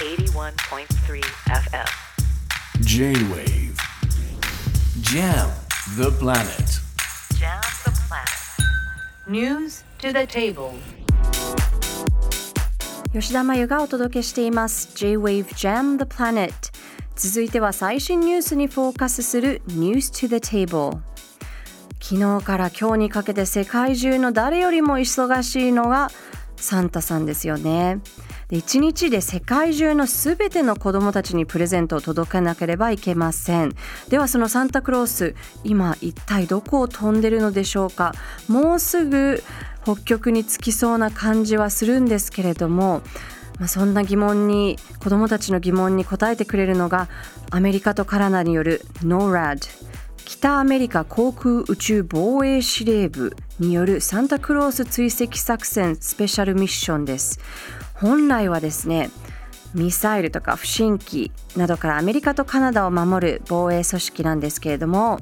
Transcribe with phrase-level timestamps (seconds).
[0.00, 1.86] 81.3 FM.
[2.80, 3.76] J-Wave
[5.02, 5.50] Jam
[5.98, 6.80] the planet
[7.38, 9.28] Jam the planet.
[9.28, 10.72] News to the table.
[13.12, 16.50] 吉田真由がお届けしています J-Wave Jam the Planet
[17.14, 21.00] 続いては最新ニュースにフォーカスする News to the Table
[22.00, 26.10] 昨日から今日にかけて世界中の誰よりも忙しいのが
[26.56, 28.00] サンタさんですよね
[28.50, 33.76] で1日で世界中のすべての子どもたちにプレゼントを届けなければいけません。
[34.08, 38.12] ではそのサンタクロース今一体どこを飛んでるのでしょうか？
[38.48, 39.42] もうすぐ
[39.84, 43.02] 北極に着きそうな感じはするんですけれども、
[43.60, 47.08] まあ、そんな疑問に子どもたちの疑問に答えてくれるのが
[47.50, 49.60] アメリカとカナダによる NORAD
[50.24, 57.40] 北アメリカ航空宇宙防衛司令部によるサンタクロース追跡作戦スペシャルミッションです。
[58.00, 59.10] 本来はですね
[59.74, 65.20] ミサイルとか不審機などからアメリカとカナダを守る防衛組織なんですけれども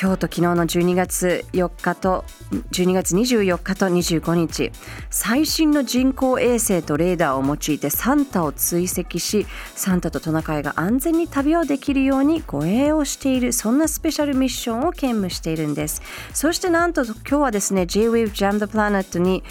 [0.00, 2.24] 今日と昨日の12月4日と
[2.70, 4.72] 12月24日と25日
[5.10, 16.00] 最新の人工衛星とレーダーを用いてサンタを追跡しサンタとトナカイが安全に旅をできるように護衛をしているそんなスペシャルミッションを兼務しているんです。
[16.32, 19.44] そしてなんと今日はですね J-Wave Jam the Planet に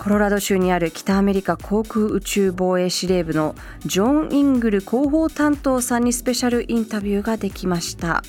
[0.00, 8.22] コロラド州にある北アメリカ航空宇宙防衛司令部のジョン・イングル広報担当さんにスペシャルインタビューができました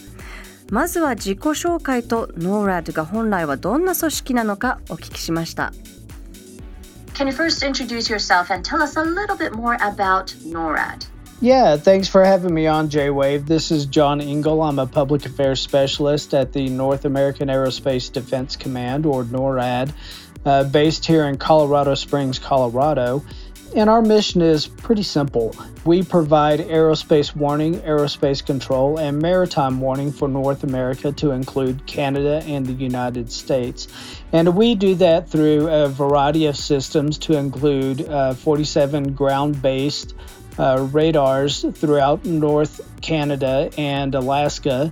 [0.69, 5.71] まずは自己紹介と NORAD が本来はどんな組織なのかお聞きしました
[7.13, 11.07] Can you first introduce yourself and tell us a little bit more about NORAD?
[11.41, 13.47] Yeah, thanks for having me on J Wave.
[13.47, 14.61] This is John Engel.
[14.61, 19.91] I'm a public affairs specialist at the North American Aerospace Defense Command, or NORAD,
[20.45, 23.23] uh, based here in Colorado Springs, Colorado.
[23.73, 25.55] And our mission is pretty simple.
[25.85, 32.43] We provide aerospace warning, aerospace control, and maritime warning for North America to include Canada
[32.45, 33.87] and the United States.
[34.33, 40.15] And we do that through a variety of systems to include uh, 47 ground based
[40.59, 44.91] uh, radars throughout North Canada and Alaska.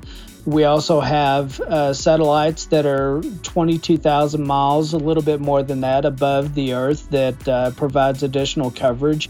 [0.50, 6.06] We also have uh, satellites that are 22,000 miles, a little bit more than that,
[6.06, 9.30] above the Earth that uh, provides additional coverage.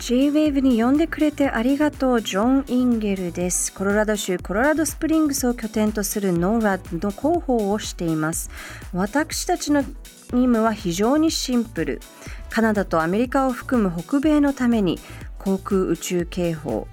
[0.00, 8.50] J-WAVE に呼んでくれてありがとうジョン・インゲルですコロラド州コロラドスプリングスを拠点とする NORAD の広報をしています
[8.94, 9.92] 私たちの任
[10.30, 12.00] 務は非常にシンプル
[12.48, 14.98] カナダとアメリカを含む北米のために
[15.38, 16.88] 航空宇宙警報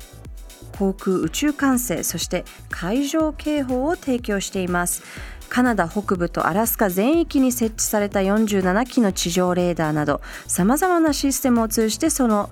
[0.78, 5.04] 航空宇宙管制そして海上警報を提供しています。
[5.50, 12.50] カナダ北部とアラスカ全域に設置された47機の地上レーダーなどさまざまなシステムを通じてその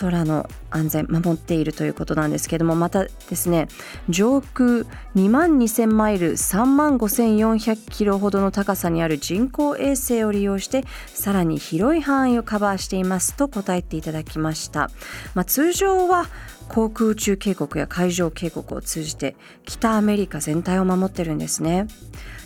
[0.00, 3.68] 空の安全守っているということなんですけどもまたですね
[4.08, 4.84] 上空
[5.14, 14.90] 2万2000マイル3万5400キロほどの高さにある人工衛星を利用してさらに広い範囲をカバーしていますと答えていただきました、
[15.34, 16.26] まあ、通常は
[16.68, 21.86] 航空宇宙警告や海上警告を通じて北アメリカ全体を守ってるんですね。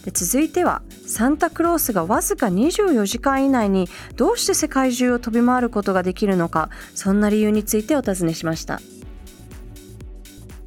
[0.05, 8.81] で続いてはサンタクロースがわずか24時間以内にどうして世界中を飛び回ることができるのかそんな理由についてお尋ねしました。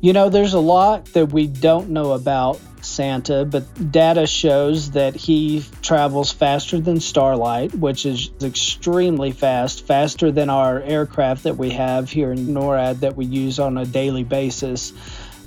[0.04, 2.58] You know, there's a lot that we don't know about
[2.92, 10.32] Santa, but data shows that he travels faster than Starlight, which is extremely fast, faster
[10.32, 14.24] than our aircraft that we have here in NORAD that we use on a daily
[14.24, 14.94] basis.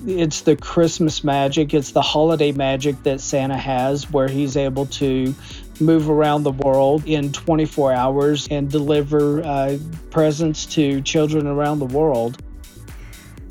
[0.07, 5.35] It's the Christmas magic, it's the holiday magic that Santa has, where he's able to
[5.81, 9.79] move around the world in 24 hours and deliver uh,
[10.11, 12.43] presents to children around the world.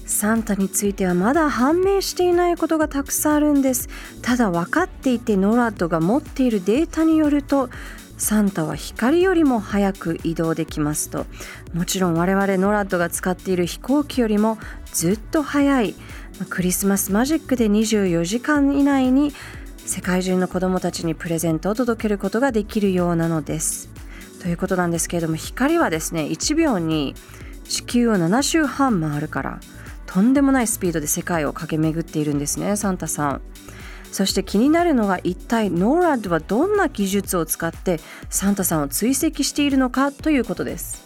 [0.06, 3.90] サンタについてはまだ判明していないことがたくさんあるんです。
[4.22, 7.70] ただ分かっていてノラッドが持っているデータによると
[8.18, 11.26] サンタは光よりも早く移動できますと。
[11.74, 14.58] もちろん我々ノラッドが使っている飛行機よりも
[14.92, 15.96] ずっと早い。
[16.50, 19.32] クリスマスマジックで24時間以内に
[19.86, 23.90] 世界中の子どもたちにプレゼントを届けることができるようなのです。
[24.42, 27.16] ということなんですけれども光はですね1秒に
[27.64, 29.60] 地球を7周半回るから
[30.14, 33.42] とんでもないスピードで世界を駆け巡っているんですねサンタさん。
[34.12, 38.00] そして気になるのが一体 NORAD はどんな技術を使って
[38.30, 41.04] サンタさんを追跡しているのかということです。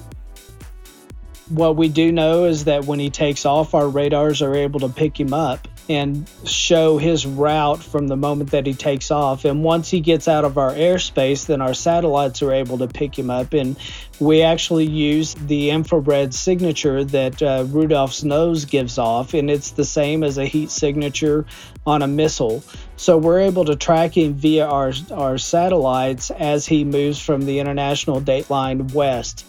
[1.54, 4.89] What we do know is that when he takes off, our radars are able to
[4.89, 5.69] pick him up.
[5.88, 9.44] and show his route from the moment that he takes off.
[9.44, 13.19] And once he gets out of our airspace, then our satellites are able to pick
[13.19, 13.76] him up and
[14.22, 19.84] we actually use the infrared signature that uh, Rudolph's nose gives off, and it's the
[19.84, 21.44] same as a heat signature
[21.86, 22.62] on a missile.
[22.96, 27.58] So we're able to track him via our, our satellites as he moves from the
[27.58, 29.46] international dateline west.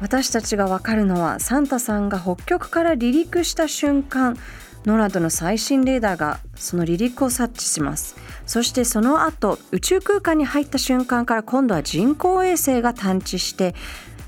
[0.00, 4.36] 私たちがわかるのはサンタさんが北極から離陸した瞬間
[4.85, 8.15] ノラドの最新レーダーがその離陸を察知します。
[8.45, 13.75] そしてその後宇宙空間に入った瞬間から今度は人工衛星が探知して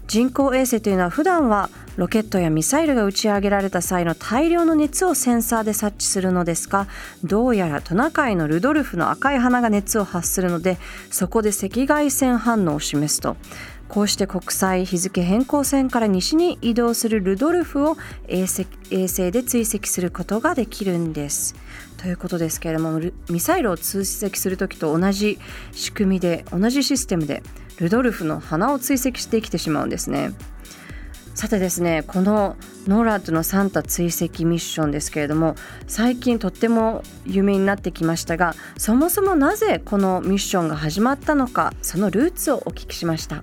[0.07, 6.87] 人工衛星というのは普段はロケットやミサイルが打ち上げられた際の大量の熱をセンサーで察知するのですが
[7.23, 10.77] どうやらトナカイのルドルフの赤い花が熱を発するので
[11.09, 13.37] そこで赤外線反応を示すと
[13.91, 17.97] こうして国際日付変更線から西に移動するルドルフを
[18.29, 21.55] 衛星衛星で追跡することができるんです。
[21.97, 25.39] ということですけれどもミサイルを追跡する時と同じ
[25.73, 27.43] 仕組みで同じシステムで
[27.79, 30.31] ルドルフの鼻を追跡してきてしまうんですね。
[31.35, 32.55] さてですねこの
[32.87, 35.55] ノーラッドのサンタ追跡ミッションですけれども
[35.87, 43.41] 最近とっても有名になってきましたがそもそもなぜこのミッションが始まったのかそのルーツをお聞きしました。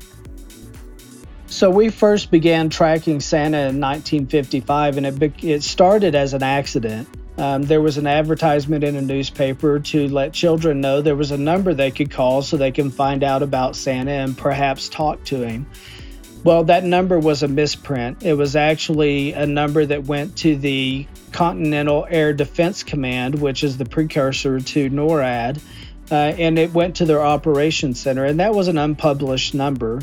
[1.50, 6.42] So we first began tracking Santa in 1955, and it be- it started as an
[6.42, 7.08] accident.
[7.38, 11.38] Um, there was an advertisement in a newspaper to let children know there was a
[11.38, 15.46] number they could call so they can find out about Santa and perhaps talk to
[15.46, 15.66] him.
[16.44, 18.22] Well, that number was a misprint.
[18.22, 23.78] It was actually a number that went to the Continental Air Defense Command, which is
[23.78, 25.60] the precursor to NORAD,
[26.10, 30.00] uh, and it went to their operations center, and that was an unpublished number.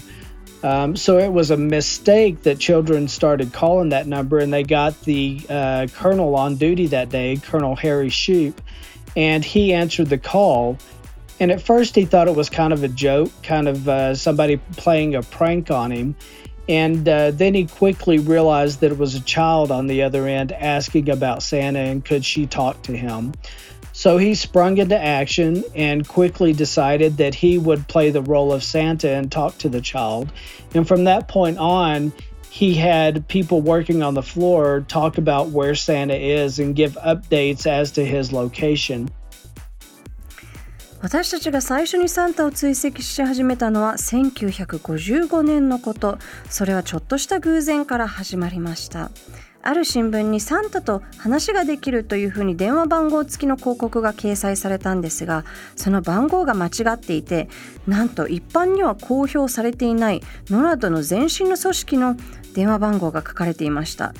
[0.63, 4.99] Um, so it was a mistake that children started calling that number, and they got
[5.01, 8.55] the uh, colonel on duty that day, Colonel Harry Shoup,
[9.15, 10.77] and he answered the call.
[11.39, 14.57] And at first, he thought it was kind of a joke, kind of uh, somebody
[14.77, 16.15] playing a prank on him.
[16.67, 20.51] And uh, then he quickly realized that it was a child on the other end
[20.51, 23.33] asking about Santa and could she talk to him.
[24.04, 28.62] So he sprung into action and quickly decided that he would play the role of
[28.62, 30.32] Santa and talk to the child.
[30.74, 32.12] And from that point on,
[32.50, 37.66] he had people working on the floor talk about where Santa is and give updates
[37.66, 39.10] as to his location.
[41.02, 46.18] 私たちが最初にサンタを追跡し始めたのは1955年のこと
[46.50, 49.10] それはちょっとした偶然から始まりました
[49.67, 55.43] ある新聞にサンタと話ができるというふうに電話番号付きの広告が掲載されたんですが
[55.75, 57.49] その番号が間違っていて
[57.87, 60.21] なんと一般には公表されていない
[60.51, 62.15] ノラドの前身の組織の
[62.53, 64.13] 電話番号が書かれていました。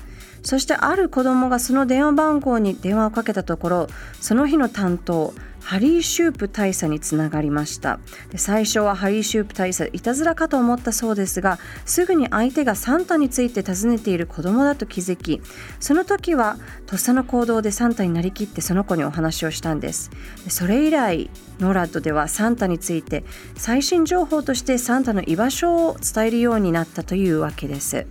[0.46, 3.88] そしてある子供がその電話番号に電話をかけたところ
[4.22, 5.34] その日の担当
[5.66, 8.00] ハリー・シュープ大佐につながりました。
[8.30, 15.42] で最初はハリー・シュープ大佐いたずらかと思ったそうですがすぐに相手がサンタについて尋ねている子供だと気づき
[15.80, 20.12] その時はとっさの行動でサンタになりきってその子にお話をしたんです。
[20.44, 23.24] でそれ以来ノーラッドではサンタについて
[23.58, 28.06] 最新情報としてサンタの居場所を伝えるようになったというわけです。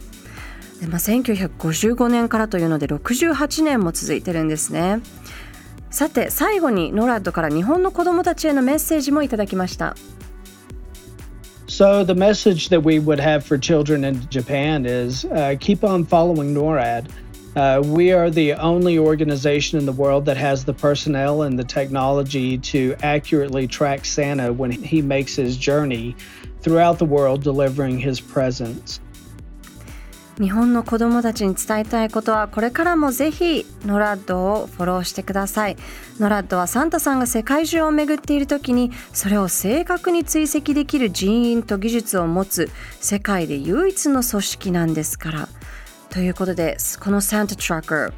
[0.84, 5.00] で、まあ、1955年からというので68年も続いてるんですね。
[5.90, 9.94] さて最後にノラッドから日本の子どもたちへのメッセージもいただきました。
[11.66, 16.52] So the message that we would have for children in Japan is uh, keep on following
[16.52, 17.08] NORAD.
[17.56, 21.64] Uh, we are the only organization in the world that has the personnel and the
[21.64, 26.14] technology to accurately track Santa when he makes his journey
[26.60, 29.00] throughout the world delivering his presents.
[30.40, 35.76] 日本の子どもたちに伝えたいことはこれからもぜひノラッドをフォローしてください。
[36.18, 45.48] ノラッドはサンタさんが世界中を巡っている時にそれを正確に追跡できる人員と技術を持つ世界で唯一の組織なんですから。
[46.10, 48.12] ということでこのサンタトラッカー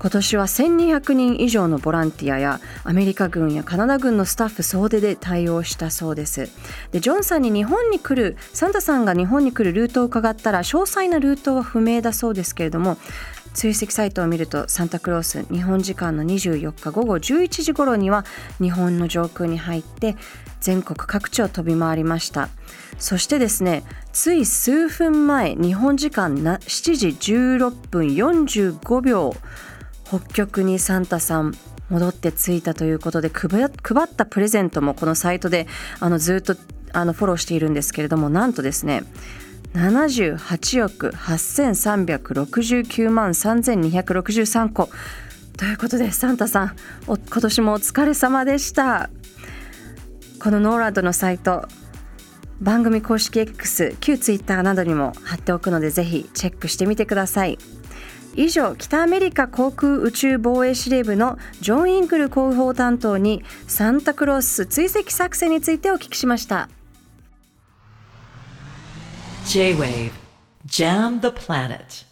[0.00, 6.48] 今年は1200人以上のボランティアやアメリカ軍やカナダ軍のスタッフ総出で対応したそうです。
[6.92, 12.96] でジョンさんに日本に来るサンタさんが日本に来るルートを伺ったら詳細なルートは不明だそうですけれども
[13.54, 18.24] 追跡サイトを見るとサンタクロース日本時間の24日午後11時頃には
[18.60, 20.16] 日本の上空に入って
[20.60, 22.48] 全国各地を飛び回りました。
[22.98, 29.34] そしてですねつい数分前日本時間7時16分45秒
[30.08, 31.54] 北極にサンタさん
[31.90, 35.66] 戻って着いたということで配ったプレゼントもこのサイトで
[36.00, 36.56] あのずっと
[36.92, 39.04] あのフォローしているんですけれどもなんとですね
[39.74, 44.88] 78億8369万3263個。
[45.58, 46.76] ということでサンタさん
[47.08, 49.10] お今年もお疲れ様でした。
[50.40, 51.66] このノーランドのサイト
[52.60, 57.58] 番組公式 X 旧 Twitter などにも貼っておくのでぜひチェックしてみてください。
[58.38, 66.68] 以上北アメリカ航空宇宙防衛司令部のジョン・インクル広報担当にサンタクロース追跡作戦についてお聞きしました。
[69.44, 70.12] J-Wave
[70.66, 72.07] Jam the Planet.